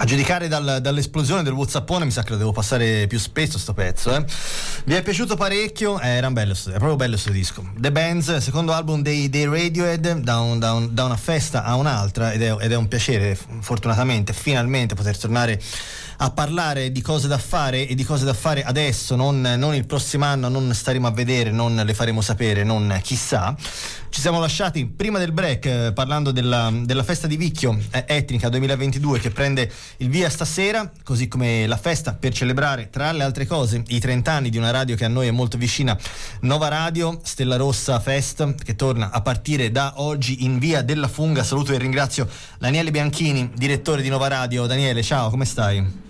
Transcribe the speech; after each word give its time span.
A 0.00 0.06
giudicare 0.06 0.48
dal, 0.48 0.78
dall'esplosione 0.80 1.42
del 1.42 1.52
Whatsappone 1.52 2.06
mi 2.06 2.10
sa 2.10 2.22
che 2.22 2.30
lo 2.30 2.38
devo 2.38 2.52
passare 2.52 3.06
più 3.06 3.18
spesso 3.18 3.58
sto 3.58 3.74
pezzo. 3.74 4.16
Eh. 4.16 4.24
Vi 4.86 4.94
è 4.94 5.02
piaciuto 5.02 5.36
parecchio? 5.36 6.00
Eh, 6.00 6.08
era 6.08 6.30
bello, 6.30 6.54
è 6.54 6.70
proprio 6.70 6.96
bello 6.96 7.10
questo 7.10 7.30
disco. 7.30 7.70
The 7.76 7.92
Bands, 7.92 8.38
secondo 8.38 8.72
album 8.72 9.02
dei, 9.02 9.28
dei 9.28 9.44
Radiohead, 9.44 10.20
da, 10.20 10.40
un, 10.40 10.58
da, 10.58 10.72
un, 10.72 10.94
da, 10.94 11.04
una 11.04 11.18
festa 11.18 11.64
a 11.64 11.74
un'altra 11.74 12.32
ed 12.32 12.40
è, 12.40 12.56
ed 12.58 12.72
è 12.72 12.76
un 12.76 12.88
piacere, 12.88 13.38
fortunatamente, 13.60 14.32
finalmente 14.32 14.94
poter 14.94 15.18
tornare 15.18 15.60
a 16.22 16.30
parlare 16.30 16.92
di 16.92 17.00
cose 17.00 17.28
da 17.28 17.38
fare 17.38 17.86
e 17.86 17.94
di 17.94 18.04
cose 18.04 18.24
da 18.24 18.34
fare 18.34 18.62
adesso, 18.62 19.16
non, 19.16 19.40
non, 19.40 19.74
il 19.74 19.86
prossimo 19.86 20.24
anno, 20.24 20.48
non 20.48 20.72
staremo 20.74 21.06
a 21.06 21.10
vedere, 21.10 21.50
non 21.50 21.74
le 21.74 21.94
faremo 21.94 22.20
sapere, 22.20 22.62
non 22.62 22.98
chissà. 23.02 23.54
Ci 24.10 24.20
siamo 24.20 24.40
lasciati 24.40 24.86
prima 24.86 25.18
del 25.18 25.32
break 25.32 25.64
eh, 25.66 25.92
parlando 25.94 26.30
della, 26.32 26.70
della, 26.82 27.04
festa 27.04 27.26
di 27.26 27.36
Vicchio 27.36 27.78
eh, 27.92 28.04
Etnica 28.08 28.48
2022 28.48 29.20
che 29.20 29.30
prende 29.30 29.70
il 29.98 30.08
via 30.08 30.28
stasera, 30.30 30.90
così 31.02 31.28
come 31.28 31.66
la 31.66 31.76
festa 31.76 32.14
per 32.14 32.32
celebrare 32.32 32.90
tra 32.90 33.12
le 33.12 33.22
altre 33.22 33.46
cose 33.46 33.82
i 33.88 34.00
30 34.00 34.32
anni 34.32 34.50
di 34.50 34.58
una 34.58 34.70
radio 34.70 34.96
che 34.96 35.04
a 35.04 35.08
noi 35.08 35.26
è 35.26 35.30
molto 35.30 35.58
vicina, 35.58 35.96
Nova 36.40 36.68
Radio, 36.68 37.20
Stella 37.22 37.56
Rossa 37.56 37.98
Fest, 38.00 38.54
che 38.62 38.76
torna 38.76 39.10
a 39.10 39.20
partire 39.20 39.70
da 39.70 39.94
oggi 39.96 40.44
in 40.44 40.58
via 40.58 40.82
della 40.82 41.08
Funga. 41.08 41.42
Saluto 41.42 41.72
e 41.72 41.78
ringrazio 41.78 42.28
Daniele 42.58 42.90
Bianchini, 42.90 43.50
direttore 43.54 44.02
di 44.02 44.08
Nova 44.08 44.28
Radio. 44.28 44.66
Daniele, 44.66 45.02
ciao, 45.02 45.30
come 45.30 45.44
stai? 45.44 46.09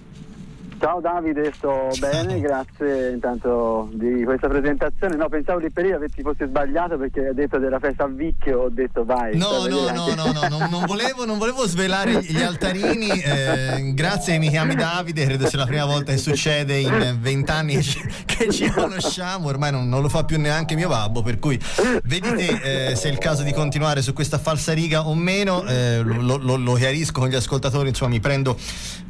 Ciao 0.80 0.98
Davide, 0.98 1.52
sto 1.54 1.88
bene, 1.98 2.40
grazie 2.40 3.10
intanto 3.10 3.90
di 3.92 4.24
questa 4.24 4.48
presentazione. 4.48 5.14
No, 5.14 5.28
pensavo 5.28 5.60
di 5.60 5.70
per 5.70 5.84
lì 5.84 5.92
ti 6.10 6.22
fosse 6.22 6.46
sbagliato 6.46 6.96
perché 6.96 7.26
hai 7.26 7.34
detto 7.34 7.58
della 7.58 7.78
festa 7.78 8.04
a 8.04 8.06
Vicchio, 8.06 8.60
ho 8.60 8.68
detto 8.70 9.04
vai. 9.04 9.36
No, 9.36 9.66
no, 9.66 9.90
no, 9.90 10.14
no, 10.14 10.32
no, 10.32 10.48
no, 10.48 10.68
non, 10.70 10.84
volevo, 10.86 11.26
non 11.26 11.36
volevo 11.36 11.66
svelare 11.66 12.22
gli 12.22 12.40
altarini. 12.40 13.08
Eh, 13.10 13.92
grazie, 13.92 14.38
mi 14.38 14.48
chiami 14.48 14.74
Davide, 14.74 15.26
credo 15.26 15.46
sia 15.46 15.58
la 15.58 15.66
prima 15.66 15.84
volta 15.84 16.12
che 16.12 16.18
succede 16.18 16.78
in 16.78 17.18
vent'anni 17.20 17.76
che 18.24 18.50
ci 18.50 18.70
conosciamo, 18.70 19.48
ormai 19.48 19.70
non, 19.70 19.86
non, 19.86 20.00
lo 20.00 20.08
fa 20.08 20.24
più 20.24 20.38
neanche 20.38 20.76
mio 20.76 20.88
babbo, 20.88 21.20
per 21.20 21.38
cui 21.38 21.60
vedete 22.04 22.90
eh, 22.90 22.96
se 22.96 23.10
è 23.10 23.12
il 23.12 23.18
caso 23.18 23.42
di 23.42 23.52
continuare 23.52 24.00
su 24.00 24.14
questa 24.14 24.38
falsa 24.38 24.72
riga 24.72 25.06
o 25.06 25.14
meno, 25.14 25.62
eh, 25.66 26.00
lo, 26.02 26.38
lo, 26.38 26.56
lo 26.56 26.72
chiarisco 26.72 27.20
con 27.20 27.28
gli 27.28 27.34
ascoltatori, 27.34 27.90
insomma 27.90 28.12
mi 28.12 28.20
prendo 28.20 28.56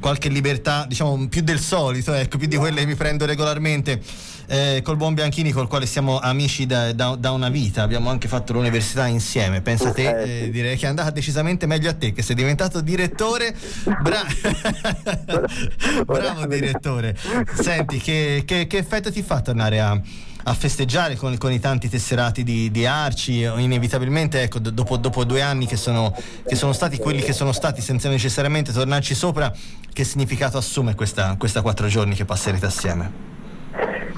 qualche 0.01 0.29
libertà, 0.29 0.85
diciamo 0.89 1.29
più 1.29 1.43
del 1.43 1.59
solito, 1.61 2.13
ecco, 2.13 2.39
più 2.39 2.47
di 2.47 2.57
quelle 2.57 2.81
che 2.81 2.87
mi 2.87 2.95
prendo 2.95 3.27
regolarmente 3.27 4.01
eh, 4.47 4.81
col 4.83 4.97
buon 4.97 5.15
Bianchini, 5.15 5.53
col 5.53 5.69
quale 5.69 5.87
siamo 5.87 6.19
amici 6.19 6.67
da, 6.67 6.93
da, 6.93 7.15
da, 7.17 7.31
una 7.31 7.49
vita. 7.49 7.83
Abbiamo 7.83 8.11
anche 8.11 8.27
fatto 8.27 8.53
l'università 8.53 9.07
insieme. 9.07 9.61
Pensa 9.61 9.93
te, 9.93 10.23
eh, 10.23 10.45
eh 10.45 10.51
direi 10.51 10.77
che 10.77 10.87
è 10.87 10.89
andata 10.89 11.11
decisamente 11.11 11.67
meglio 11.67 11.89
a 11.89 11.95
te, 11.95 12.13
che 12.13 12.23
sei 12.23 12.35
diventato 12.35 12.81
direttore. 12.81 13.55
Bra- 14.03 14.27
Bravo 16.05 16.47
direttore. 16.47 17.17
Senti, 17.55 17.99
che, 17.99 18.43
che, 18.45 18.67
che 18.67 18.77
effetto 18.79 19.13
ti 19.13 19.23
fa 19.23 19.41
tornare 19.41 19.81
a 19.81 20.01
a 20.45 20.55
festeggiare 20.55 21.17
con, 21.17 21.37
con, 21.39 21.53
i 21.53 21.59
tanti 21.59 21.89
tesserati 21.89 22.43
di, 22.43 22.71
di 22.71 22.87
Arci, 22.87 23.43
inevitabilmente 23.43 24.43
ecco, 24.43 24.59
dopo, 24.59 24.97
dopo, 24.97 25.25
due 25.25 25.43
anni 25.43 25.67
che 25.67 25.77
sono, 25.77 26.13
che 26.47 26.55
sono, 26.55 26.73
stati 26.73 26.99
quelli 26.99 27.21
che 27.21 27.33
sono 27.33 27.53
stati 27.53 27.81
senza 27.81 28.09
necessariamente 28.09 28.73
tornarci 28.73 29.15
sopra, 29.15 29.53
che 29.93 30.05
significato 30.05 30.57
assume 30.57 30.95
questa, 30.95 31.37
questa 31.39 31.63
quattro 31.63 31.87
giorni 31.89 32.15
che 32.15 32.25
passerete 32.25 32.67
assieme? 32.67 33.39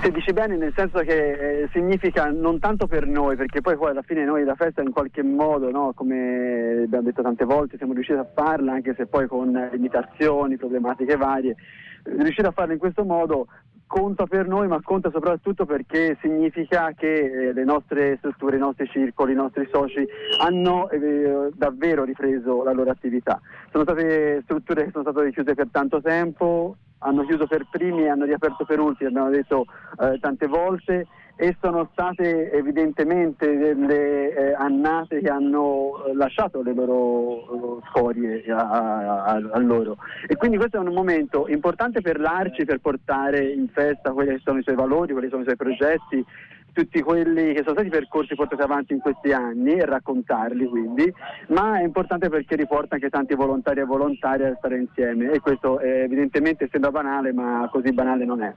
Se 0.03 0.11
dici 0.11 0.33
bene, 0.33 0.57
nel 0.57 0.73
senso 0.75 0.99
che 1.01 1.63
eh, 1.63 1.69
significa 1.71 2.29
non 2.29 2.59
tanto 2.59 2.89
per 2.89 3.07
noi, 3.07 3.37
perché 3.37 3.61
poi, 3.61 3.77
poi 3.77 3.91
alla 3.91 4.03
fine 4.03 4.25
noi 4.25 4.43
la 4.43 4.57
festa 4.57 4.83
in 4.83 4.91
qualche 4.91 5.23
modo, 5.23 5.71
no, 5.71 5.93
come 5.95 6.83
abbiamo 6.85 7.05
detto 7.05 7.23
tante 7.23 7.45
volte, 7.45 7.77
siamo 7.77 7.93
riusciti 7.93 8.19
a 8.19 8.27
farla, 8.35 8.73
anche 8.73 8.95
se 8.97 9.07
poi 9.07 9.29
con 9.29 9.69
limitazioni, 9.71 10.57
problematiche 10.57 11.17
varie, 11.17 11.55
riuscire 12.03 12.49
a 12.49 12.53
farla 12.53 12.73
in 12.73 12.81
questo 12.81 13.05
modo 13.05 13.47
conta 13.93 14.25
per 14.25 14.49
noi, 14.49 14.69
ma 14.69 14.81
conta 14.83 15.11
soprattutto 15.11 15.67
perché 15.67 16.17
significa 16.23 16.95
che 16.97 17.49
eh, 17.49 17.53
le 17.53 17.63
nostre 17.63 18.17
strutture, 18.17 18.57
i 18.57 18.59
nostri 18.59 18.89
circoli, 18.89 19.33
i 19.33 19.37
nostri 19.37 19.69
soci 19.71 20.03
hanno 20.41 20.89
eh, 20.89 21.51
davvero 21.53 22.03
ripreso 22.03 22.63
la 22.63 22.73
loro 22.73 22.89
attività. 22.89 23.39
Sono 23.71 23.85
state 23.85 24.41
strutture 24.45 24.85
che 24.85 24.93
sono 24.93 25.11
state 25.11 25.31
chiuse 25.31 25.53
per 25.53 25.69
tanto 25.71 26.01
tempo, 26.01 26.75
hanno 27.03 27.25
chiuso 27.25 27.47
per 27.47 27.67
primi 27.71 28.05
e 28.05 28.09
hanno 28.09 28.25
riaperto 28.25 28.65
per 28.65 28.81
ultimi, 28.81 29.11
abbiamo 29.11 29.31
detto 29.31 29.67
eh, 30.01 30.19
tante 30.21 30.47
volte. 30.47 31.07
E 31.35 31.57
sono 31.61 31.89
state 31.93 32.53
evidentemente 32.53 33.57
delle 33.57 34.35
eh, 34.35 34.53
annate 34.53 35.21
che 35.21 35.31
hanno 35.31 36.05
eh, 36.05 36.15
lasciato 36.15 36.63
le 36.63 36.75
loro 36.75 37.81
scorie 37.89 38.45
a, 38.53 38.69
a, 38.69 39.25
a, 39.25 39.41
a, 39.53 39.59
loro. 39.59 39.97
E 40.27 40.37
quindi 40.37 40.59
questo 40.59 40.77
è 40.77 40.81
un 40.81 40.93
momento 40.93 41.49
importante 41.49 42.03
per 42.03 42.21
l'Arci 42.21 42.65
per 42.65 42.79
portare 42.81 43.49
in 43.49 43.67
festa 43.69 44.13
quelli 44.13 44.35
che 44.35 44.43
sono 44.45 44.59
i 44.59 44.63
suoi 44.63 44.77
valori, 44.77 45.13
quelli 45.13 45.29
che 45.29 45.31
sono 45.31 45.43
i 45.43 45.47
suoi 45.47 45.57
progetti 45.57 46.25
tutti 46.73 47.01
quelli 47.03 47.53
che 47.53 47.63
sono 47.63 47.75
stati 47.75 47.89
percorsi 47.89 48.35
portati 48.35 48.63
avanti 48.63 48.93
in 48.93 49.01
questi 49.01 49.33
anni 49.33 49.75
e 49.75 49.85
raccontarli 49.85 50.67
quindi, 50.67 51.13
ma 51.49 51.79
è 51.79 51.83
importante 51.83 52.29
perché 52.29 52.57
riporta 52.57 52.95
anche 52.95 53.11
tanti 53.11 53.35
volontari 53.35 53.81
e 53.81 53.85
volontarie 53.85 54.47
a 54.47 54.57
stare 54.57 54.79
insieme 54.79 55.31
e 55.33 55.41
questo 55.41 55.81
eh, 55.81 56.03
evidentemente 56.03 56.69
sembra 56.71 56.91
banale 56.91 57.33
ma 57.33 57.69
così 57.71 57.93
banale 57.93 58.25
non 58.25 58.43
è. 58.43 58.55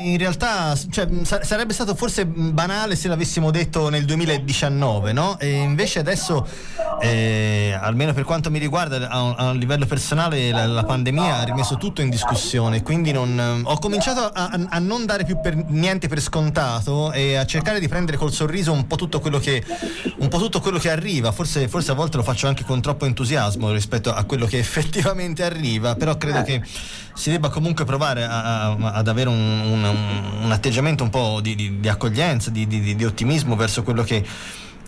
In 0.00 0.16
realtà 0.16 0.74
cioè, 0.90 1.06
sarebbe 1.22 1.74
stato 1.74 1.94
forse 1.94 2.24
banale 2.24 2.96
se 2.96 3.06
l'avessimo 3.06 3.50
detto 3.50 3.90
nel 3.90 4.06
2019, 4.06 5.12
no? 5.12 5.38
E 5.38 5.50
invece 5.50 5.98
adesso, 5.98 6.46
eh, 7.02 7.76
almeno 7.78 8.14
per 8.14 8.24
quanto 8.24 8.50
mi 8.50 8.58
riguarda, 8.58 9.08
a, 9.08 9.34
a 9.34 9.52
livello 9.52 9.84
personale 9.84 10.52
la, 10.52 10.66
la, 10.66 10.84
pandemia 10.84 11.40
ha 11.40 11.42
rimesso 11.42 11.76
tutto 11.76 12.00
in 12.00 12.08
discussione, 12.08 12.82
quindi 12.82 13.12
non, 13.12 13.62
ho 13.62 13.78
cominciato 13.78 14.20
a, 14.20 14.58
a, 14.68 14.78
non 14.78 15.04
dare 15.04 15.24
più 15.24 15.38
per, 15.38 15.54
niente 15.68 16.08
per 16.08 16.20
scontato 16.20 17.12
e 17.12 17.36
a 17.36 17.44
cercare 17.44 17.78
di 17.78 17.86
prendere 17.86 18.16
col 18.16 18.32
sorriso 18.32 18.72
un 18.72 18.86
po' 18.86 18.96
tutto 18.96 19.20
quello 19.20 19.38
che, 19.38 19.62
po 20.28 20.38
tutto 20.38 20.60
quello 20.60 20.78
che 20.78 20.90
arriva. 20.90 21.30
Forse, 21.30 21.68
forse, 21.68 21.90
a 21.90 21.94
volte 21.94 22.16
lo 22.16 22.22
faccio 22.22 22.46
anche 22.46 22.64
con 22.64 22.80
troppo 22.80 23.04
entusiasmo 23.04 23.70
rispetto 23.70 24.14
a 24.14 24.24
quello 24.24 24.46
che 24.46 24.56
effettivamente 24.60 25.44
arriva, 25.44 25.94
però 25.94 26.16
credo 26.16 26.42
che 26.42 26.62
si 27.14 27.30
debba 27.30 27.50
comunque 27.50 27.84
provare 27.84 28.24
ad 28.24 29.08
avere 29.08 29.28
un, 29.28 29.60
un 29.60 29.84
un, 29.90 30.44
un, 30.44 30.52
atteggiamento 30.52 31.04
un 31.04 31.10
po' 31.10 31.40
di, 31.40 31.54
di, 31.54 31.80
di 31.80 31.88
accoglienza, 31.88 32.50
di, 32.50 32.66
di, 32.66 33.04
ottimismo 33.04 33.56
verso 33.56 33.82
quello 33.82 34.02
che 34.02 34.24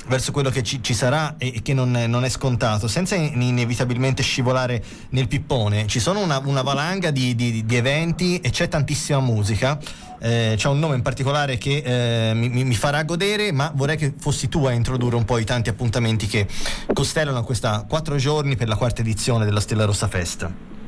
verso 0.06 0.32
quello 0.32 0.50
che 0.50 0.62
ci, 0.62 0.82
ci 0.82 0.94
sarà 0.94 1.36
e 1.38 1.62
che 1.62 1.74
non, 1.74 1.90
non, 1.90 2.24
è 2.24 2.28
scontato, 2.28 2.88
senza 2.88 3.14
inevitabilmente 3.14 4.22
scivolare 4.22 4.82
nel 5.10 5.28
pippone. 5.28 5.86
Ci 5.86 6.00
sono 6.00 6.20
una, 6.20 6.38
una 6.44 6.62
valanga 6.62 7.10
di, 7.10 7.34
di, 7.34 7.64
di, 7.64 7.76
eventi 7.76 8.40
e 8.40 8.50
c'è 8.50 8.68
tantissima 8.68 9.20
musica. 9.20 9.78
Eh, 10.20 10.54
c'è 10.56 10.68
un 10.68 10.78
nome 10.78 10.94
in 10.96 11.02
particolare 11.02 11.58
che 11.58 11.82
eh, 12.30 12.34
mi, 12.34 12.48
mi, 12.48 12.74
farà 12.74 13.02
godere, 13.04 13.52
ma 13.52 13.72
vorrei 13.74 13.96
che 13.96 14.12
fossi 14.16 14.48
tu 14.48 14.64
a 14.66 14.72
introdurre 14.72 15.16
un 15.16 15.24
po' 15.24 15.38
i 15.38 15.44
tanti 15.44 15.68
appuntamenti 15.68 16.26
che 16.26 16.46
costellano 16.92 17.42
questa 17.42 17.84
quattro 17.88 18.16
giorni 18.16 18.56
per 18.56 18.68
la 18.68 18.76
quarta 18.76 19.00
edizione 19.00 19.44
della 19.44 19.60
Stella 19.60 19.84
Rossa 19.84 20.08
Festa. 20.08 20.81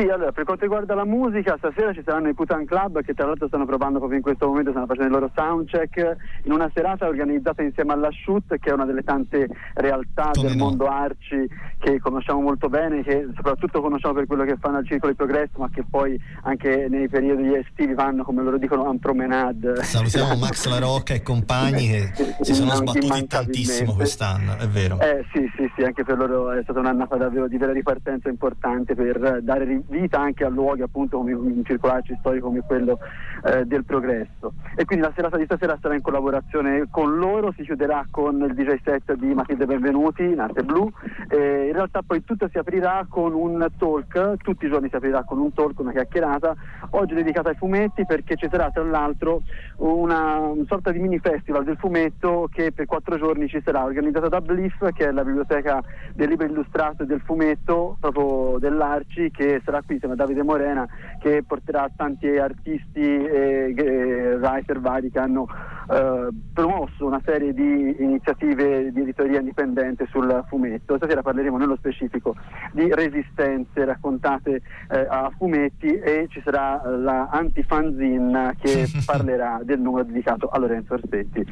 Sì, 0.00 0.08
allora 0.08 0.32
per 0.32 0.44
quanto 0.44 0.64
riguarda 0.64 0.94
la 0.94 1.04
musica, 1.04 1.56
stasera 1.58 1.92
ci 1.92 2.00
saranno 2.02 2.30
i 2.30 2.32
Putan 2.32 2.64
Club 2.64 3.02
che 3.02 3.12
tra 3.12 3.26
l'altro 3.26 3.48
stanno 3.48 3.66
provando 3.66 3.98
proprio 3.98 4.16
in 4.16 4.24
questo 4.24 4.46
momento, 4.46 4.70
stanno 4.70 4.86
facendo 4.86 5.14
il 5.14 5.20
loro 5.20 5.30
soundcheck 5.34 6.16
in 6.44 6.52
una 6.52 6.70
serata 6.72 7.06
organizzata 7.06 7.60
insieme 7.62 7.92
alla 7.92 8.08
Shoot, 8.10 8.58
che 8.58 8.70
è 8.70 8.72
una 8.72 8.86
delle 8.86 9.02
tante 9.02 9.46
realtà 9.74 10.30
Come 10.32 10.48
del 10.48 10.56
no. 10.56 10.64
mondo 10.64 10.86
arci 10.86 11.46
che 11.78 12.00
conosciamo 12.00 12.40
molto 12.40 12.70
bene, 12.70 13.02
che 13.02 13.28
soprattutto 13.34 13.82
conosciamo 13.82 14.14
per 14.14 14.26
quello 14.26 14.44
che 14.44 14.56
fanno 14.58 14.78
al 14.78 14.86
Circolo 14.86 15.12
di 15.12 15.18
Progresso, 15.18 15.58
ma 15.58 15.68
che 15.68 15.84
poi 15.84 16.18
anche 16.44 16.86
nei 16.88 17.08
periodi 17.08 17.54
estivi 17.54 17.92
vanno, 17.92 18.24
come 18.24 18.42
loro 18.42 18.56
dicono, 18.56 18.90
en 18.90 18.98
promenade. 18.98 19.82
Salutiamo 19.82 20.34
Max 20.36 20.66
La 20.66 20.78
Rocca 20.78 21.12
e 21.12 21.20
compagni 21.20 21.88
che 21.88 22.36
si 22.40 22.54
sono 22.54 22.70
sbattuti 22.70 23.26
tantissimo 23.26 23.92
quest'anno, 23.92 24.56
è 24.56 24.66
vero. 24.66 24.98
Eh, 24.98 25.26
sì, 25.34 25.46
sì, 25.56 25.70
sì, 25.76 25.82
anche 25.82 26.04
per 26.04 26.16
loro 26.16 26.52
è 26.52 26.62
stata 26.62 26.78
un'annata 26.78 27.16
davvero 27.16 27.48
di 27.48 27.58
vera 27.58 27.72
ripartenza 27.72 28.30
importante 28.30 28.94
per 28.94 29.40
dare 29.42 29.64
vita 29.90 30.18
anche 30.18 30.44
a 30.44 30.48
luoghi 30.48 30.82
appunto 30.82 31.18
come 31.18 31.32
un 31.32 31.62
circolarci 31.64 32.16
storico 32.20 32.46
come 32.46 32.60
quello 32.60 32.98
eh, 33.44 33.64
del 33.66 33.84
progresso. 33.84 34.54
E 34.76 34.84
quindi 34.84 35.04
la 35.04 35.12
serata 35.14 35.36
di 35.36 35.44
stasera 35.44 35.78
sarà 35.80 35.94
in 35.94 36.00
collaborazione 36.00 36.86
con 36.90 37.16
loro, 37.18 37.52
si 37.56 37.62
chiuderà 37.62 38.06
con 38.10 38.40
il 38.40 38.54
DJ 38.54 38.76
set 38.82 39.14
di 39.14 39.34
Matilde 39.34 39.66
Benvenuti 39.66 40.22
in 40.22 40.38
arte 40.38 40.62
blu. 40.62 40.90
E 41.28 41.66
in 41.66 41.72
realtà 41.72 42.02
poi 42.06 42.24
tutto 42.24 42.48
si 42.48 42.58
aprirà 42.58 43.04
con 43.08 43.34
un 43.34 43.66
talk, 43.76 44.36
tutti 44.38 44.66
i 44.66 44.70
giorni 44.70 44.88
si 44.88 44.96
aprirà 44.96 45.24
con 45.24 45.38
un 45.38 45.52
talk, 45.52 45.78
una 45.80 45.92
chiacchierata, 45.92 46.54
oggi 46.90 47.14
dedicata 47.14 47.50
ai 47.50 47.56
fumetti 47.56 48.06
perché 48.06 48.36
ci 48.36 48.48
sarà 48.50 48.70
tra 48.70 48.84
l'altro 48.84 49.42
una, 49.76 50.38
una 50.38 50.64
sorta 50.66 50.90
di 50.90 50.98
mini 50.98 51.18
festival 51.18 51.64
del 51.64 51.76
fumetto 51.76 52.48
che 52.52 52.72
per 52.72 52.86
quattro 52.86 53.16
giorni 53.16 53.48
ci 53.48 53.60
sarà 53.64 53.84
organizzata 53.84 54.28
da 54.28 54.40
Bliff 54.40 54.86
che 54.92 55.08
è 55.08 55.12
la 55.12 55.24
biblioteca 55.24 55.82
del 56.14 56.28
libro 56.28 56.46
illustrato 56.46 57.02
e 57.02 57.06
del 57.06 57.20
fumetto 57.20 57.96
proprio 58.00 58.58
dell'Arci 58.58 59.30
che 59.30 59.60
sarà 59.64 59.69
qui 59.78 59.94
insieme 59.94 60.14
a 60.14 60.16
Davide 60.16 60.42
Morena 60.42 60.86
che 61.18 61.42
porterà 61.46 61.90
tanti 61.94 62.26
artisti 62.36 63.00
e, 63.00 63.74
e 63.76 64.34
writer 64.34 64.80
vari 64.80 65.10
che 65.10 65.18
hanno 65.18 65.46
eh, 65.90 66.28
promosso 66.52 67.04
una 67.06 67.20
serie 67.24 67.52
di 67.52 67.96
iniziative 67.98 68.92
di 68.92 69.00
editoria 69.00 69.40
indipendente 69.40 70.06
sul 70.10 70.44
fumetto. 70.48 70.96
Stasera 70.96 71.22
parleremo 71.22 71.56
nello 71.56 71.76
specifico 71.76 72.36
di 72.72 72.92
resistenze 72.94 73.84
raccontate 73.84 74.62
eh, 74.90 75.06
a 75.08 75.30
fumetti 75.36 75.88
e 75.88 76.26
ci 76.28 76.40
sarà 76.44 76.80
la 76.84 77.28
antifanzin 77.30 78.54
che 78.60 78.88
parlerà 79.04 79.60
del 79.64 79.80
numero 79.80 80.04
dedicato 80.04 80.48
a 80.48 80.58
Lorenzo 80.58 80.94
Orsetti, 80.94 81.44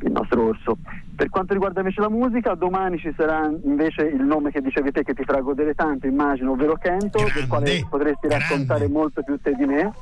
il 0.00 0.10
nostro 0.10 0.48
orso. 0.48 0.78
Per 1.14 1.28
quanto 1.28 1.52
riguarda 1.52 1.80
invece 1.80 2.00
la 2.00 2.10
musica, 2.10 2.54
domani 2.54 2.98
ci 2.98 3.12
sarà 3.16 3.48
invece 3.62 4.02
il 4.02 4.22
nome 4.22 4.50
che 4.50 4.60
dicevi 4.60 4.90
te 4.90 5.04
che 5.04 5.14
ti 5.14 5.22
farà 5.22 5.40
godere 5.40 5.74
tanto, 5.74 6.08
immagino, 6.08 6.52
ovvero 6.52 6.74
Kento, 6.74 7.18
grande, 7.18 7.32
del 7.32 7.46
quale 7.46 7.86
potresti 7.88 8.28
raccontare 8.28 8.80
grande. 8.80 8.98
molto 8.98 9.22
più 9.22 9.38
te 9.40 9.54
di 9.54 9.64
me. 9.64 9.92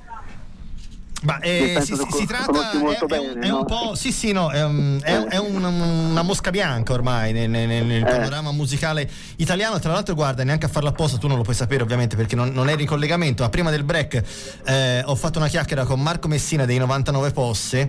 Ma 1.23 1.39
eh, 1.39 1.79
si, 1.83 1.95
si, 1.95 2.07
si, 2.11 2.27
tratta 2.27 2.73
è, 2.73 3.05
bene, 3.07 3.47
è, 3.47 3.49
no? 3.49 3.59
un 3.59 3.65
po' 3.65 3.95
sì 3.95 4.11
sì 4.11 4.33
no 4.33 4.51
è, 4.51 4.65
un, 4.65 4.99
è, 5.01 5.13
è 5.13 5.39
un, 5.39 5.63
una 5.63 6.23
mosca 6.23 6.51
bianca 6.51 6.93
ormai 6.93 7.33
nel, 7.33 7.49
nel, 7.49 7.69
nel 7.69 8.03
eh. 8.03 8.05
panorama 8.05 8.51
musicale 8.51 9.09
italiano 9.37 9.79
tra 9.79 9.93
l'altro 9.93 10.15
guarda 10.15 10.43
neanche 10.43 10.67
a 10.67 10.69
farla 10.69 10.89
apposta 10.89 11.19
tu 11.19 11.29
non 11.29 11.37
lo 11.37 11.45
puoi 11.45 11.55
sapere 11.55 11.85
ovviamente 11.85 12.17
perché 12.17 12.35
non, 12.35 12.49
non 12.49 12.69
eri 12.69 12.83
in 12.83 12.89
collegamento 12.89 13.45
ma 13.45 13.51
prima 13.51 13.71
del 13.71 13.85
break 13.85 14.23
eh, 14.65 15.03
ho 15.05 15.15
fatto 15.15 15.39
una 15.39 15.47
chiacchiera 15.47 15.85
con 15.85 16.01
Marco 16.01 16.27
Messina 16.27 16.65
dei 16.65 16.79
99 16.79 17.31
Posse 17.31 17.89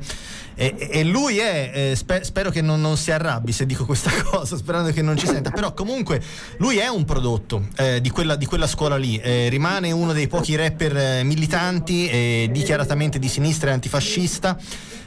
e, 0.55 0.75
e 0.77 1.03
lui 1.03 1.39
è 1.39 1.71
eh, 1.73 1.95
spe, 1.95 2.23
spero 2.23 2.51
che 2.51 2.61
non, 2.61 2.79
non, 2.79 2.97
si 2.97 3.11
arrabbi 3.11 3.51
se 3.51 3.65
dico 3.65 3.85
questa 3.85 4.11
cosa 4.23 4.55
sperando 4.55 4.91
che 4.91 5.01
non 5.01 5.17
ci 5.17 5.25
senta 5.25 5.49
però 5.49 5.73
comunque 5.73 6.21
lui 6.57 6.77
è 6.77 6.87
un 6.87 7.03
prodotto 7.05 7.69
eh, 7.77 7.99
di 7.99 8.11
quella, 8.11 8.35
di, 8.35 8.45
quella, 8.45 8.67
scuola 8.67 8.95
lì 8.95 9.17
eh, 9.17 9.49
rimane 9.49 9.91
uno 9.91 10.13
dei 10.13 10.27
pochi 10.27 10.55
rapper 10.55 11.23
militanti 11.23 12.07
e 12.07 12.49
dichiaratamente 12.51 13.17
di 13.23 13.29
sinistra 13.29 13.69
e 13.69 13.73
antifascista. 13.73 14.57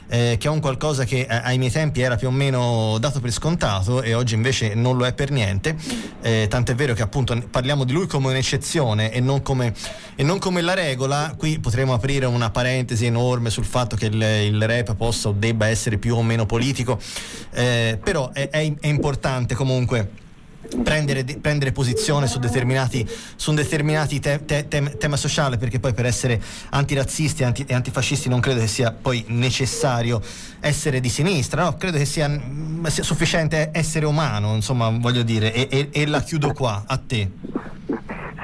Eh, 0.09 0.37
che 0.39 0.47
è 0.47 0.49
un 0.49 0.61
qualcosa 0.61 1.03
che 1.03 1.27
eh, 1.29 1.41
ai 1.43 1.57
miei 1.57 1.69
tempi 1.69 1.99
era 1.99 2.15
più 2.15 2.29
o 2.29 2.31
meno 2.31 2.95
dato 2.97 3.19
per 3.19 3.29
scontato 3.29 4.01
e 4.01 4.13
oggi 4.13 4.35
invece 4.35 4.73
non 4.73 4.95
lo 4.95 5.05
è 5.05 5.13
per 5.13 5.31
niente. 5.31 5.75
Eh, 6.21 6.47
tant'è 6.49 6.75
vero 6.75 6.93
che 6.93 7.01
appunto 7.01 7.37
parliamo 7.51 7.83
di 7.83 7.91
lui 7.91 8.07
come 8.07 8.29
un'eccezione 8.29 9.11
e 9.11 9.19
non 9.19 9.41
come, 9.41 9.73
e 10.15 10.23
non 10.23 10.39
come 10.39 10.61
la 10.61 10.73
regola. 10.73 11.35
Qui 11.37 11.59
potremo 11.59 11.93
aprire 11.93 12.25
una 12.25 12.49
parentesi 12.51 13.05
enorme 13.05 13.49
sul 13.49 13.65
fatto 13.65 13.97
che 13.97 14.05
il, 14.05 14.21
il 14.21 14.65
rap 14.65 14.95
possa 14.95 15.27
o 15.27 15.33
debba 15.33 15.67
essere 15.67 15.97
più 15.97 16.15
o 16.15 16.23
meno 16.23 16.45
politico, 16.45 16.97
eh, 17.51 17.99
però 18.01 18.31
è, 18.31 18.49
è, 18.49 18.73
è 18.79 18.87
importante 18.87 19.55
comunque 19.55 20.25
prendere, 20.83 21.23
prendere 21.23 21.71
posizione 21.71 22.27
su 22.27 22.39
determinati, 22.39 23.07
su 23.35 23.53
determinati 23.53 24.19
te, 24.19 24.45
te, 24.45 24.67
te, 24.67 24.97
tema 24.97 25.17
sociale 25.17 25.57
perché 25.57 25.79
poi 25.79 25.93
per 25.93 26.05
essere 26.05 26.41
antirazzisti 26.69 27.43
anti, 27.43 27.65
e 27.67 27.73
antifascisti 27.73 28.29
non 28.29 28.39
credo 28.39 28.59
che 28.59 28.67
sia 28.67 28.91
poi 28.91 29.23
necessario 29.27 30.21
essere 30.59 30.99
di 30.99 31.09
sinistra 31.09 31.63
no? 31.63 31.75
credo 31.75 31.97
che 31.97 32.05
sia, 32.05 32.29
sia 32.87 33.03
sufficiente 33.03 33.69
essere 33.73 34.05
umano 34.05 34.55
insomma 34.55 34.89
voglio 34.89 35.23
dire 35.23 35.53
e, 35.53 35.67
e, 35.69 35.89
e 35.91 36.05
la 36.05 36.21
chiudo 36.21 36.53
qua 36.53 36.83
a 36.85 36.97
te 36.97 37.29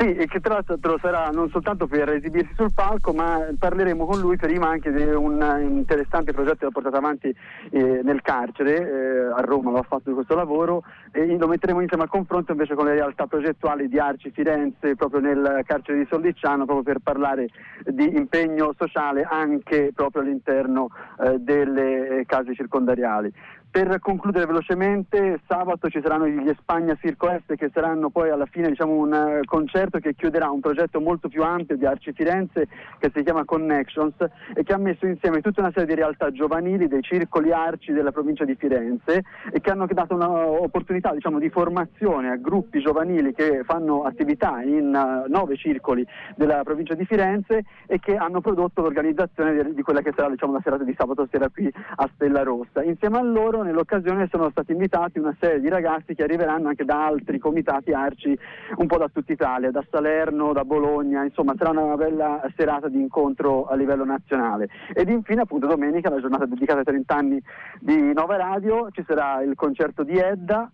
sì, 0.03 0.15
e 0.15 0.27
che 0.27 0.41
tra 0.41 0.55
l'altro 0.55 0.97
sarà 0.99 1.29
non 1.29 1.49
soltanto 1.49 1.87
per 1.87 2.09
esibirsi 2.09 2.53
sul 2.55 2.73
palco, 2.73 3.13
ma 3.13 3.47
parleremo 3.57 4.05
con 4.05 4.19
lui 4.19 4.35
prima 4.35 4.67
anche 4.67 4.91
di 4.91 5.03
un 5.03 5.41
interessante 5.61 6.33
progetto 6.33 6.57
che 6.57 6.65
ha 6.65 6.71
portato 6.71 6.97
avanti 6.97 7.33
eh, 7.71 8.01
nel 8.03 8.21
carcere, 8.21 8.75
eh, 8.75 9.31
a 9.33 9.39
Roma 9.41 9.71
lo 9.71 9.77
ha 9.77 9.83
fatto 9.83 10.13
questo 10.13 10.35
lavoro, 10.35 10.83
e 11.11 11.37
lo 11.37 11.47
metteremo 11.47 11.79
insieme 11.79 12.03
al 12.03 12.09
confronto 12.09 12.51
invece 12.51 12.75
con 12.75 12.85
le 12.85 12.93
realtà 12.93 13.27
progettuali 13.27 13.87
di 13.87 13.97
Arci 13.97 14.31
Firenze, 14.31 14.95
proprio 14.95 15.21
nel 15.21 15.61
carcere 15.65 15.99
di 15.99 16.07
Soldicciano, 16.09 16.65
proprio 16.65 16.83
per 16.83 16.99
parlare 17.01 17.47
di 17.85 18.15
impegno 18.15 18.73
sociale 18.77 19.23
anche 19.23 19.91
proprio 19.95 20.21
all'interno 20.21 20.89
eh, 21.23 21.39
delle 21.39 22.23
case 22.25 22.53
circondariali. 22.53 23.31
Per 23.73 23.99
concludere 24.01 24.45
velocemente, 24.45 25.39
sabato 25.47 25.89
ci 25.89 25.99
saranno 25.99 26.27
gli 26.27 26.47
Espagna 26.47 26.95
Circo 27.01 27.27
Est 27.31 27.55
che 27.55 27.71
saranno 27.73 28.11
poi 28.11 28.29
alla 28.29 28.45
fine 28.45 28.67
diciamo, 28.69 28.93
un 28.93 29.11
uh, 29.11 29.43
concerto 29.45 29.97
che 29.97 30.13
chiuderà 30.13 30.51
un 30.51 30.59
progetto 30.59 31.01
molto 31.01 31.27
più 31.27 31.41
ampio 31.41 31.75
di 31.75 31.83
Arci 31.83 32.13
Firenze 32.13 32.67
che 32.99 33.11
si 33.11 33.23
chiama 33.23 33.45
Connections 33.45 34.13
e 34.53 34.61
che 34.61 34.73
ha 34.73 34.77
messo 34.77 35.07
insieme 35.07 35.41
tutta 35.41 35.61
una 35.61 35.71
serie 35.71 35.87
di 35.87 35.95
realtà 35.95 36.29
giovanili 36.29 36.87
dei 36.87 37.01
circoli 37.01 37.51
arci 37.51 37.93
della 37.93 38.11
provincia 38.11 38.45
di 38.45 38.53
Firenze 38.53 39.23
e 39.51 39.59
che 39.59 39.71
hanno 39.71 39.87
dato 39.87 40.13
un'opportunità 40.13 41.11
diciamo, 41.11 41.39
di 41.39 41.49
formazione 41.49 42.29
a 42.29 42.35
gruppi 42.35 42.79
giovanili 42.79 43.33
che 43.33 43.63
fanno 43.63 44.03
attività 44.03 44.61
in 44.61 44.93
uh, 44.93 45.27
nove 45.31 45.57
circoli 45.57 46.05
della 46.35 46.61
provincia 46.63 46.93
di 46.93 47.05
Firenze 47.05 47.63
e 47.87 47.97
che 47.97 48.17
hanno 48.17 48.39
prodotto 48.39 48.83
l'organizzazione 48.83 49.63
di, 49.63 49.73
di 49.73 49.81
quella 49.81 50.01
che 50.01 50.13
sarà 50.15 50.29
diciamo, 50.29 50.53
la 50.53 50.61
serata 50.61 50.83
di 50.83 50.93
sabato 50.95 51.27
sera 51.31 51.49
qui 51.49 51.73
a 51.95 52.07
Stella 52.13 52.43
Rossa. 52.43 52.83
Insieme 52.83 53.17
a 53.17 53.23
loro 53.23 53.61
nell'occasione 53.63 54.27
sono 54.29 54.49
stati 54.49 54.71
invitati 54.71 55.19
una 55.19 55.35
serie 55.39 55.59
di 55.59 55.69
ragazzi 55.69 56.13
che 56.13 56.23
arriveranno 56.23 56.67
anche 56.67 56.85
da 56.85 57.05
altri 57.05 57.39
comitati 57.39 57.91
arci 57.91 58.37
un 58.77 58.87
po' 58.87 58.97
da 58.97 59.09
tutta 59.09 59.31
Italia, 59.31 59.71
da 59.71 59.83
Salerno, 59.89 60.53
da 60.53 60.63
Bologna, 60.63 61.23
insomma 61.23 61.53
sarà 61.57 61.71
una 61.71 61.95
bella 61.95 62.41
serata 62.55 62.89
di 62.89 62.99
incontro 62.99 63.65
a 63.65 63.75
livello 63.75 64.05
nazionale. 64.05 64.69
Ed 64.93 65.09
infine 65.09 65.41
appunto 65.41 65.67
domenica, 65.67 66.09
la 66.09 66.19
giornata 66.19 66.45
dedicata 66.45 66.79
ai 66.79 66.85
30 66.85 67.15
anni 67.15 67.41
di 67.79 68.13
Nova 68.13 68.35
Radio, 68.37 68.89
ci 68.91 69.03
sarà 69.07 69.41
il 69.41 69.55
concerto 69.55 70.03
di 70.03 70.17
Edda 70.17 70.69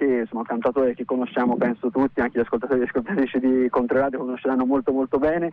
che 0.00 0.20
insomma, 0.20 0.44
cantatore 0.44 0.94
che 0.94 1.04
conosciamo 1.04 1.56
penso 1.56 1.90
tutti, 1.90 2.20
anche 2.20 2.38
gli 2.38 2.42
ascoltatori 2.42 2.80
e 2.80 2.84
ascoltatrici 2.84 3.38
di 3.38 3.68
Controradio 3.68 4.20
conosceranno 4.20 4.64
molto 4.64 4.92
molto 4.92 5.18
bene 5.18 5.52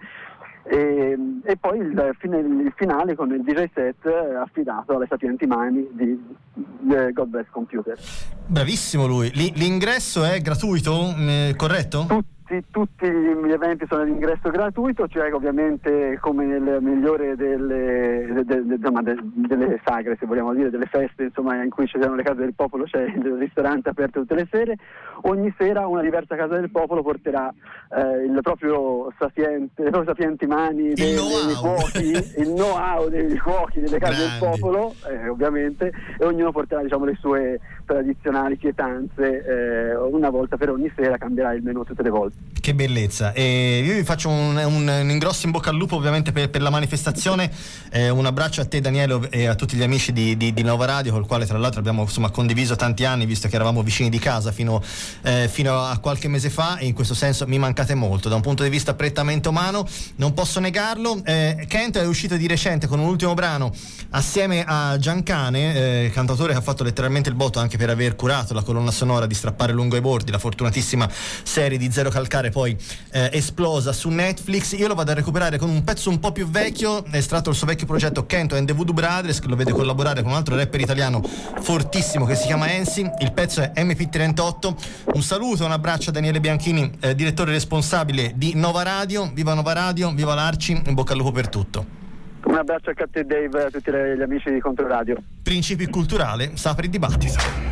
e, 0.70 1.18
e 1.44 1.58
poi 1.58 1.80
il, 1.80 2.16
il, 2.22 2.74
finale 2.76 3.16
con 3.16 3.32
il 3.32 3.42
DJ 3.42 3.66
set 3.74 4.06
affidato 4.06 4.96
alle 4.96 5.08
sapienti 5.08 5.46
mani 5.46 5.88
di, 5.92 6.20
di 6.54 6.96
God 7.14 7.28
Bless 7.28 7.48
Computer. 7.52 7.98
Bravissimo 8.46 9.08
lui, 9.08 9.32
l'ingresso 9.34 10.24
è 10.24 10.40
gratuito, 10.42 11.14
eh, 11.18 11.54
corretto? 11.56 12.06
Tutti 12.08 12.36
tutti, 12.72 13.06
gli 13.06 13.52
eventi 13.52 13.86
sono 13.90 14.04
ad 14.04 14.08
ingresso 14.08 14.50
gratuito, 14.50 15.08
cioè 15.08 15.34
ovviamente 15.34 16.18
come 16.22 16.46
nel 16.46 16.78
migliore 16.82 17.36
delle, 17.36 18.26
de, 18.32 18.44
de, 18.46 18.66
de, 18.66 18.78
de, 18.78 19.18
delle 19.48 19.82
sagre, 19.84 20.16
se 20.18 20.26
vogliamo 20.26 20.54
dire, 20.54 20.70
delle 20.70 20.86
feste 20.86 21.24
insomma, 21.24 21.62
in 21.62 21.70
cui 21.70 21.88
ci 21.88 22.00
sono 22.00 22.16
le 22.16 22.24
case 22.24 22.40
del 22.40 22.54
popolo, 22.54 22.86
c'è 22.86 23.02
il 23.04 23.36
ristorante 23.38 23.90
aperto 23.90 24.22
tutte 24.22 24.36
le 24.36 24.48
sere, 24.50 24.78
ogni 25.24 25.54
sera 25.58 25.88
una 25.88 26.02
diversa 26.02 26.36
casa 26.36 26.56
del 26.56 26.72
popolo 26.72 27.02
porterà 27.02 27.54
eh, 27.90 28.24
il 28.24 28.40
proprio 28.42 29.12
sapiente, 29.20 29.84
le 29.84 29.90
proprie 29.90 30.14
sapienti 30.14 30.46
mani 30.58 30.94
dei, 30.94 31.14
dei 31.14 31.56
cuochi, 31.56 32.10
il 32.10 32.48
know-how 32.48 33.10
dei 33.10 33.38
cuochi 33.38 33.80
delle 33.80 34.00
case 34.00 34.16
Grandi. 34.16 34.40
del 34.40 34.50
popolo, 34.50 34.96
eh, 35.08 35.28
ovviamente, 35.30 35.92
e 36.18 36.26
ognuno 36.26 36.52
porterà 36.52 36.82
diciamo, 36.82 37.06
le 37.06 37.16
sue 37.20 37.60
tradizionali 37.88 38.58
pietanze, 38.58 39.46
eh, 39.46 39.96
una 39.96 40.30
volta 40.30 40.58
per 40.58 40.70
ogni 40.70 40.92
sera 40.94 41.18
cambierà 41.18 41.54
il 41.54 41.64
menù 41.64 41.84
tutte 41.84 42.04
le 42.04 42.10
volte. 42.10 42.36
Che 42.60 42.76
bellezza. 42.76 43.32
E 43.32 43.82
io 43.84 43.94
vi 43.94 44.04
faccio 44.04 44.28
un, 44.28 44.58
un, 44.58 44.88
un, 44.88 45.10
ingrosso 45.10 45.46
in 45.46 45.54
bocca 45.54 45.70
al 45.70 45.78
lupo 45.78 45.96
ovviamente 45.96 46.34
per, 46.34 46.50
per 46.50 46.62
la 46.62 46.70
manifestazione. 46.70 47.50
Eh, 47.90 48.10
un 48.10 48.26
abbraccio 48.26 48.60
a 48.60 48.66
te 48.66 48.82
Daniele 48.82 49.30
e 49.30 49.46
a 49.46 49.56
tutti 49.56 49.78
gli 49.78 49.84
amici 49.84 50.12
di, 50.12 50.36
di, 50.36 50.54
di 50.54 50.64
Nova 50.64 50.86
Radio, 50.86 51.14
col 51.14 51.26
quale 51.26 51.46
tra 51.46 51.58
l'altro 51.58 51.80
abbiamo 51.80 52.02
insomma, 52.02 52.30
condiviso 52.30 52.76
tanti 52.76 53.06
anni, 53.06 53.26
visto 53.26 53.48
che 53.48 53.56
eravamo 53.56 53.82
vicini 53.82 54.10
di 54.10 54.20
casa 54.20 54.52
fino, 54.52 54.82
eh, 55.24 55.48
fino, 55.50 55.80
a 55.80 55.98
qualche 56.00 56.28
mese 56.28 56.50
fa 56.50 56.78
e 56.78 56.88
in 56.88 56.94
questo 56.94 57.14
senso 57.14 57.48
mi 57.48 57.58
mancate 57.58 57.96
molto. 57.96 58.28
Da 58.28 58.36
un 58.36 58.42
punto 58.42 58.64
di 58.64 58.70
vista 58.70 58.96
prettamente 58.96 59.48
umano 59.48 59.88
non 60.18 60.34
posso 60.34 60.60
negarlo. 60.60 61.22
Eh, 61.24 61.66
Kent 61.70 61.98
è 62.00 62.06
uscito 62.06 62.36
di 62.36 62.48
recente 62.48 62.88
con 62.88 63.00
un 63.00 63.08
ultimo 63.08 63.34
brano 63.34 63.72
assieme 64.10 64.66
a 64.68 64.98
Giancane, 65.00 66.06
eh, 66.06 66.12
cantatore 66.14 66.52
che 66.52 66.60
ha 66.60 66.62
fatto 66.62 66.84
letteralmente 66.84 67.30
il 67.30 67.36
botto 67.36 67.60
anche 67.60 67.77
per 67.78 67.90
aver 67.90 68.16
curato 68.16 68.54
la 68.54 68.64
colonna 68.64 68.92
sonora 68.92 69.26
di 69.26 69.34
Strappare 69.34 69.72
lungo 69.72 69.96
i 69.96 70.02
bordi, 70.02 70.32
la 70.32 70.40
fortunatissima 70.40 71.08
serie 71.10 71.78
di 71.78 71.90
Zero 71.92 72.10
Calcare 72.10 72.50
poi 72.50 72.76
eh, 73.12 73.30
esplosa 73.32 73.94
su 73.94 74.10
Netflix. 74.10 74.78
Io 74.78 74.88
lo 74.88 74.96
vado 74.96 75.12
a 75.12 75.14
recuperare 75.14 75.58
con 75.58 75.70
un 75.70 75.84
pezzo 75.84 76.10
un 76.10 76.20
po' 76.20 76.32
più 76.32 76.50
vecchio, 76.50 77.06
estratto 77.12 77.46
dal 77.46 77.56
suo 77.56 77.68
vecchio 77.68 77.86
progetto 77.86 78.26
Kento 78.26 78.56
and 78.56 78.68
the 78.68 78.74
Voodoo 78.74 78.94
Brothers, 78.94 79.40
che 79.40 79.48
lo 79.48 79.56
vede 79.56 79.72
collaborare 79.72 80.22
con 80.22 80.32
un 80.32 80.38
altro 80.38 80.56
rapper 80.56 80.82
italiano 80.82 81.22
fortissimo 81.62 82.26
che 82.26 82.36
si 82.36 82.48
chiama 82.48 82.72
Ensi. 82.72 83.10
Il 83.20 83.32
pezzo 83.32 83.62
è 83.62 83.72
MP38. 83.76 85.14
Un 85.14 85.22
saluto, 85.22 85.66
un 85.66 85.72
abbraccio 85.72 86.10
a 86.10 86.14
Daniele 86.14 86.40
Bianchini, 86.40 86.92
eh, 87.00 87.16
direttore 87.16 87.52
responsabile 87.52 88.34
di 88.36 88.54
Nova 88.56 88.84
Radio. 88.84 89.32
Viva 89.34 89.54
Nova 89.54 89.74
Radio, 89.74 90.12
viva 90.14 90.34
l'Arci, 90.34 90.82
in 90.86 90.94
bocca 90.94 91.14
al 91.14 91.20
lupo 91.20 91.32
per 91.32 91.48
tutto. 91.48 91.98
Un 92.46 92.56
abbraccio 92.56 92.92
a 92.92 92.94
Cat 92.94 93.20
Dave 93.22 93.62
e 93.62 93.66
a 93.66 93.70
tutti 93.70 93.92
gli 93.92 94.22
amici 94.22 94.50
di 94.52 94.60
Controradio. 94.60 95.22
Principi 95.44 95.86
culturale, 95.88 96.52
sapri 96.56 96.86
il 96.86 96.92
dibattito. 96.92 97.67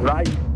Vai. 0.00 0.47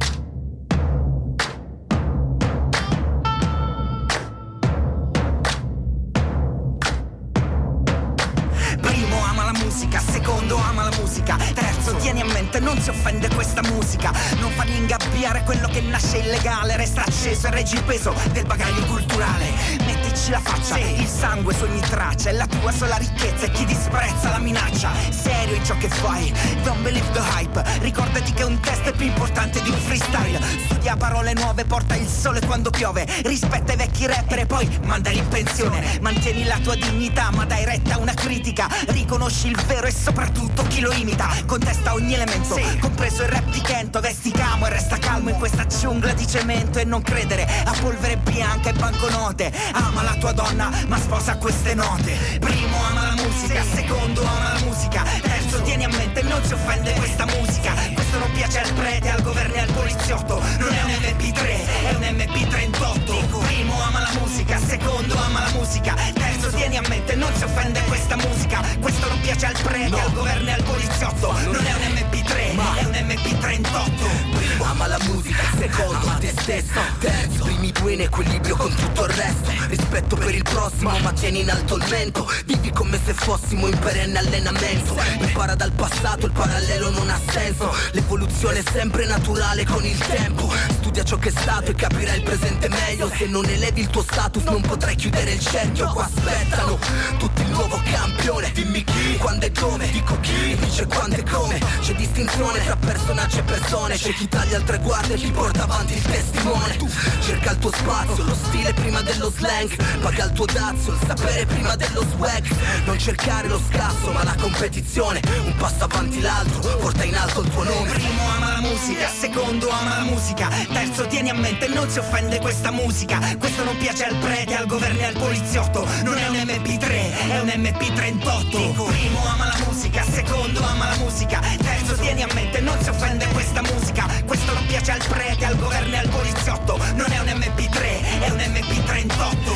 Mente 12.53 12.61
non 12.61 12.81
si 12.81 12.91
offende 12.91 13.29
questa 13.35 13.63
musica, 13.63 14.13
non 14.39 14.51
fargli 14.53 14.75
ingabbiare 14.75 15.43
quello 15.45 15.69
che 15.69 15.81
nasce 15.81 16.19
illegale, 16.19 16.77
resta 16.77 17.03
acceso 17.03 17.47
e 17.47 17.51
reggi 17.51 17.77
il 17.77 17.85
peso 17.85 18.15
del 18.33 18.45
bagaglio 18.45 18.85
culturale, 18.87 19.47
mettici 19.87 20.31
la 20.31 20.41
faccia 20.41 20.75
sì. 20.75 21.01
Il 21.01 21.07
sangue 21.07 21.55
su 21.55 21.65
ogni 21.65 21.81
traccia 21.81 22.31
È 22.31 22.33
la 22.33 22.47
tua 22.47 22.71
sola 22.71 22.97
ricchezza 22.97 23.47
E 23.47 23.51
chi 23.51 23.65
disprezza 23.65 24.31
la 24.31 24.39
minaccia. 24.39 24.91
Serio 25.11 25.55
in 25.55 25.65
ciò 25.65 25.77
che 25.79 25.89
fai 25.89 26.33
Don't 26.63 26.81
believe 26.83 27.11
the 27.13 27.21
hype. 27.21 27.63
Ricordati 27.81 28.33
che 28.33 28.43
un 28.43 28.61
test 28.61 28.83
è 28.83 28.93
più 28.93 29.07
importante 29.07 29.61
di 29.63 29.71
un 29.71 29.79
freestyle. 29.79 30.41
Studia 30.65 30.97
parole 30.97 31.33
nuove 31.35 31.65
Porta 31.65 31.97
il 31.97 32.07
sole 32.07 32.41
quando 32.45 32.71
piove. 32.71 33.07
Rispetta 33.25 33.73
i 33.73 33.77
vecchi 33.77 34.07
rapper 34.07 34.41
E 34.41 34.47
poi 34.47 34.69
mandali 34.85 35.19
in 35.19 35.29
pensione 35.29 35.99
Mantieni 36.01 36.45
la 36.45 36.59
tua 36.63 36.75
dignità 36.75 37.31
Ma 37.33 37.45
dai 37.45 37.65
retta 37.65 37.95
a 37.95 37.99
una 37.99 38.15
critica. 38.15 38.69
Riconosci 38.89 39.49
il 39.49 39.61
vero 39.67 39.87
E 39.87 39.93
soprattutto 39.93 40.63
chi 40.65 40.81
lo 40.81 40.93
imita. 40.93 41.29
Contesta 41.47 41.95
ogni 41.95 42.15
elemento 42.15 42.42
sì. 42.45 42.79
Compreso 42.79 43.23
il 43.23 43.29
rap 43.29 43.51
di 43.51 43.61
Kento 43.61 44.01
Vesti 44.01 44.31
camo 44.31 44.67
e 44.67 44.71
resta 44.71 44.99
calmo 44.99 45.31
in 45.31 45.37
questa 45.37 45.67
giungla 45.67 46.13
di 46.13 46.27
cemento 46.27 46.79
E 46.79 46.85
non 46.85 47.03
credere 47.03 47.47
a 47.65 47.73
polvere 47.81 48.17
bianca 48.17 48.71
e 48.71 48.73
banconote. 48.73 49.53
Ama 49.73 50.03
la 50.03 50.15
tua 50.19 50.33
donna 50.33 50.71
ma 50.89 50.99
sposa 50.99 51.37
queste 51.37 51.75
note. 51.75 52.39
Primo 52.41 52.77
ama 52.91 53.15
la 53.15 53.23
musica, 53.23 53.63
secondo 53.63 54.23
ama 54.23 54.53
la 54.53 54.61
musica 54.65 55.03
Terzo 55.23 55.63
tieni 55.63 55.85
a 55.85 55.89
mente 55.89 56.23
non 56.23 56.43
si 56.45 56.53
offende 56.53 56.93
questa 56.95 57.27
musica. 57.27 57.75
Questo 57.95 58.19
non 58.19 58.31
piace 58.33 58.61
al 58.61 58.73
prete, 58.73 59.09
al 59.11 59.23
governo 59.23 59.55
e 59.55 59.61
al 59.61 59.73
poliziotto. 59.73 60.41
Non 60.59 60.73
è 60.73 60.83
un 60.83 60.91
MP3, 60.91 61.85
è 61.85 61.95
un 61.95 62.03
MP38 62.03 63.45
Primo 63.45 63.81
ama 63.83 64.01
la 64.01 64.11
musica, 64.21 64.59
secondo 64.59 65.17
ama 65.19 65.41
la 65.41 65.51
musica 65.53 65.95
Terzo 66.13 66.51
tieni 66.51 66.77
a 66.77 66.83
mente 66.89 67.15
non 67.15 67.33
si 67.35 67.45
offende 67.45 67.81
questa 67.87 68.17
musica. 68.17 68.61
Questo 68.81 69.02
piace 69.23 69.47
al 69.47 69.57
prete, 69.62 69.88
no. 69.88 69.99
al 69.99 70.12
governo 70.12 70.49
e 70.49 70.52
al 70.52 70.62
poliziotto. 70.62 71.33
Non 71.33 71.64
è 71.64 71.73
un 71.73 72.09
MP3, 72.11 72.55
ma 72.55 72.76
è 72.76 72.85
un 72.85 72.93
MP38 72.93 74.37
Primo. 74.37 74.64
Ama 74.64 74.87
la 74.88 74.99
musica, 75.05 75.43
secondo 75.59 76.07
ama 76.07 76.19
te 76.19 76.33
stesso. 76.37 76.81
Terzo. 76.99 77.45
Primi 77.45 77.73
due 77.73 77.93
in 77.93 78.00
equilibrio 78.02 78.57
con 78.57 78.75
tutto 78.75 79.05
il 79.05 79.12
resto. 79.14 79.50
Rispetto 79.69 80.17
per 80.17 80.35
il 80.35 80.43
prossimo 80.43 80.99
ma 80.99 81.12
tieni 81.12 81.41
in 81.41 81.50
alto 81.50 81.76
il 81.76 81.85
mento 81.88 82.31
Vivi 82.45 82.71
come 82.71 82.99
se 83.05 83.14
fossimo 83.14 83.69
in 83.69 83.79
perenne 83.79 84.19
allenamento. 84.19 84.97
Impara 85.21 85.55
dal 85.55 85.73
passato, 85.73 86.26
il 86.26 86.33
parallelo 86.33 86.91
non 86.91 87.09
ha 87.09 87.19
senso. 87.31 87.73
L'evoluzione 87.93 88.59
è 88.59 88.64
sempre 88.71 89.07
naturale 89.07 89.64
con 89.64 89.85
il 89.85 89.99
tempo. 89.99 90.52
Studia 90.71 91.05
ciò 91.05 91.19
che 91.19 91.29
è 91.29 91.33
stato 91.33 91.71
e 91.71 91.75
capirai 91.75 92.17
il 92.17 92.23
presente 92.23 92.69
meglio. 92.69 93.11
Se 93.17 93.26
non 93.26 93.45
elevi 93.45 93.81
il 93.81 93.88
tuo 93.88 94.02
status 94.02 94.43
non 94.45 94.61
potrai 94.62 94.97
chiudere 94.97 95.33
il 95.33 95.41
cerchio. 95.41 95.93
Qua 95.93 96.05
aspettano 96.05 96.79
tutti 97.19 97.43
il 97.43 97.50
nuovo 97.50 97.81
campione. 97.85 98.50
Dimmi 98.52 98.85
chi, 98.85 99.12
quando 99.16 99.47
e 99.47 99.50
dove, 99.50 99.90
dico 99.90 100.19
chi, 100.21 100.57
dice 100.57 100.87
quando 100.87 101.16
e 101.16 101.23
come. 101.25 101.61
C'è 101.81 101.95
distinzione 101.95 102.64
tra 102.64 102.76
personaggi 102.76 103.38
e 103.38 103.42
persone. 103.42 103.97
C'è 103.97 104.12
chi 104.12 104.28
taglia 104.28 104.57
al 104.57 104.64
traguardo 104.64 105.14
e 105.14 105.16
chi 105.16 105.31
porta 105.31 105.62
avanti 105.64 105.95
il 105.95 106.02
testimone. 106.02 106.76
Tu 106.76 106.88
cerca 107.21 107.50
il 107.52 107.59
tuo 107.59 107.73
spazio, 107.73 108.25
lo 108.25 108.35
stile 108.35 108.73
prima 108.73 109.00
dello 109.02 109.31
slang. 109.31 110.00
Paga 110.00 110.25
il 110.25 110.33
tuo 110.33 110.47
dazio, 110.47 110.92
il 110.92 110.99
sapere 111.07 111.47
prima 111.47 111.76
dello 111.76 112.04
swag. 112.11 112.47
Non 112.85 112.99
cercare 112.99 113.49
lo 113.49 113.61
scasso 113.69 114.11
ma 114.12 114.25
la 114.25 114.35
competizione. 114.40 115.21
Un 115.45 115.54
passo 115.57 115.85
avanti 115.85 116.21
l'altro, 116.21 116.76
porta 116.78 117.04
in 117.04 117.14
alto 117.16 117.40
il 117.40 117.50
tuo 117.50 117.64
nome. 117.64 117.90
Primo 117.90 118.28
ama 118.37 118.52
la 118.52 118.61
musica, 118.61 119.09
secondo 119.09 119.69
ama 119.71 119.99
la 119.99 120.04
musica. 120.04 120.49
Terzo 120.73 121.07
tieni 121.07 121.31
a 121.31 121.35
mente 121.35 121.69
non 121.69 121.88
si 121.88 121.99
offende 121.99 122.38
questa 122.40 122.71
musica. 122.71 123.19
Questo 123.38 123.64
non 123.64 123.76
piace 123.76 124.04
al 124.04 124.16
prete, 124.16 124.54
al 124.57 124.66
governo 124.66 125.00
e 125.00 125.04
al 125.04 125.14
poliziotto. 125.19 125.87
Non 126.04 126.16
è 126.16 126.28
un 126.28 126.37
MP3, 126.37 127.28
è 127.28 127.40
un 127.40 127.49
MP38 127.49 129.02
Primo 129.03 129.19
ama 129.27 129.47
la 129.47 129.59
musica, 129.67 130.05
secondo 130.05 130.63
ama 130.63 130.91
la 130.91 130.97
musica 130.99 131.41
Terzo 131.41 131.95
tieni 131.95 132.23
a 132.23 132.29
mente 132.35 132.61
non 132.61 132.81
si 132.81 132.89
offende 132.89 133.27
questa 133.33 133.61
musica. 133.61 134.07
Questo 134.25 134.53
non 134.53 134.65
piace 134.67 134.93
al 134.93 135.05
prete, 135.09 135.45
al 135.45 135.57
governo 135.57 135.93
e 135.93 135.99
al 135.99 136.09
poliziotto. 136.09 136.79
Non 136.95 137.11
è 137.11 137.19
un 137.19 137.27
MP3, 137.27 138.21
è 138.21 138.31
un 138.31 138.39
MP38 138.39 139.43
Primo 139.43 139.52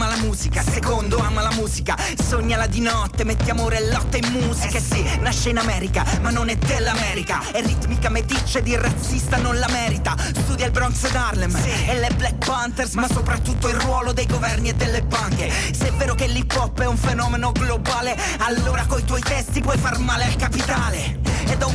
ama 0.00 0.16
la 0.16 0.22
musica, 0.22 0.62
secondo 0.62 1.18
ama 1.18 1.42
la 1.42 1.52
musica. 1.52 1.94
Sognala 2.26 2.66
di 2.66 2.80
notte, 2.80 3.22
metti 3.24 3.50
amore 3.50 3.76
e 3.76 3.90
lotta 3.90 4.16
in 4.16 4.32
musica. 4.32 4.78
Eh 4.78 4.80
sì, 4.80 5.04
nasce 5.20 5.50
in 5.50 5.58
America, 5.58 6.06
ma 6.22 6.30
non 6.30 6.48
è 6.48 6.56
dell'America. 6.56 7.42
È 7.52 7.60
ritmica 7.60 8.08
meticcia 8.08 8.60
di 8.60 8.74
razzista 8.76 9.36
non 9.36 9.58
la 9.58 9.68
merita. 9.68 10.16
Studia 10.18 10.64
il 10.64 10.72
Bronx 10.72 11.04
ed 11.04 11.14
Harlem 11.14 11.54
sì. 11.54 11.90
e 11.90 11.98
le 11.98 12.08
Black 12.16 12.46
Panthers 12.46 12.94
Ma 12.94 13.06
soprattutto 13.08 13.68
il 13.68 13.74
ruolo 13.74 14.12
dei 14.12 14.26
governi 14.26 14.70
e 14.70 14.74
delle 14.74 15.02
banche. 15.02 15.50
Se 15.50 15.88
è 15.88 15.92
vero 15.92 16.14
che 16.14 16.26
l'hip 16.28 16.54
hop 16.56 16.80
è 16.80 16.86
un 16.86 16.96
fenomeno 16.96 17.52
globale 17.52 18.16
Allora 18.38 18.86
coi 18.86 19.04
tuoi 19.04 19.20
testi 19.20 19.60
puoi 19.60 19.76
far 19.76 19.98
male 19.98 20.24
al 20.24 20.36
capitale. 20.36 21.18
Ed 21.46 21.62
ho 21.62 21.69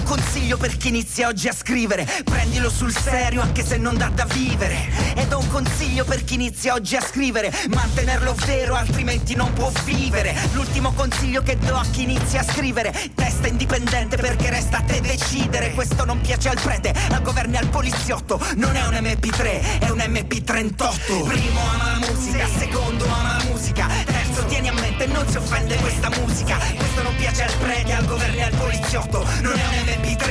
consiglio 0.45 0.57
per 0.57 0.77
chi 0.77 0.87
inizia 0.89 1.27
oggi 1.27 1.47
a 1.47 1.53
scrivere. 1.53 2.07
Prendilo 2.23 2.69
sul 2.69 2.95
serio 2.95 3.41
anche 3.41 3.65
se 3.65 3.77
non 3.77 3.97
dà 3.97 4.09
da 4.09 4.25
vivere. 4.25 4.91
Ed 5.15 5.33
ho 5.33 5.39
un 5.39 5.47
consiglio 5.47 6.05
per 6.05 6.23
chi 6.23 6.35
inizia 6.35 6.73
oggi 6.73 6.95
a 6.95 7.01
scrivere. 7.01 7.51
Mantenerlo 7.69 8.35
vero 8.45 8.75
altrimenti 8.75 9.35
non 9.35 9.51
può 9.53 9.71
vivere. 9.83 10.35
L'ultimo 10.53 10.93
consiglio 10.93 11.41
che 11.41 11.57
do 11.57 11.75
a 11.75 11.85
chi 11.89 12.03
inizia 12.03 12.41
a 12.41 12.43
scrivere. 12.43 12.93
Testa 13.15 13.47
indipendente 13.47 14.17
perché 14.17 14.51
resta 14.51 14.77
a 14.77 14.81
te 14.81 15.01
decidere. 15.01 15.71
Questo 15.71 16.05
non 16.05 16.21
piace 16.21 16.49
al 16.49 16.59
prete, 16.61 16.93
al 17.09 17.23
governo 17.23 17.55
e 17.55 17.57
al 17.57 17.67
poliziotto. 17.69 18.39
Non 18.55 18.75
è 18.75 18.85
un 18.85 18.93
MP3, 18.93 19.79
è 19.79 19.89
un 19.89 19.97
MP38 19.97 21.25
Primo 21.25 21.59
ama 21.73 21.99
la 21.99 22.07
musica, 22.07 22.47
secondo 22.47 23.05
ama 23.05 23.37
la 23.37 23.43
musica. 23.45 23.87
Terzo 24.05 24.45
tieni 24.45 24.67
a 24.67 24.73
mente 24.73 25.07
non 25.07 25.27
si 25.27 25.37
offende 25.37 25.75
questa 25.77 26.09
musica. 26.09 26.57
Questo 26.75 27.01
non 27.01 27.15
piace 27.15 27.43
al 27.43 27.53
prete, 27.57 27.93
al 27.93 28.05
governo 28.05 28.35
e 28.35 28.43
al 28.43 28.55
poliziotto. 28.55 29.25
Non 29.41 29.57
è 29.57 29.65
un 29.65 30.03
MP3, 30.03 30.24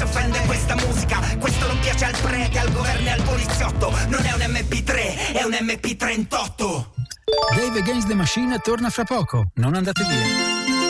si 0.00 0.02
offende 0.02 0.40
questa 0.46 0.74
musica. 0.76 1.20
Questo 1.38 1.66
non 1.66 1.78
piace 1.80 2.06
al 2.06 2.16
prete, 2.22 2.58
al 2.58 2.72
governo 2.72 3.06
e 3.06 3.10
al 3.10 3.22
poliziotto. 3.22 3.90
Non 4.08 4.24
è 4.24 4.32
un 4.32 4.40
MP3, 4.40 5.32
è 5.34 5.42
un 5.42 5.52
MP38 5.52 6.98
Dave 7.54 7.78
Against 7.78 8.08
the 8.08 8.14
Machine 8.14 8.58
torna 8.58 8.90
fra 8.90 9.04
poco, 9.04 9.50
non 9.54 9.74
andate 9.74 10.02
via 10.04 10.89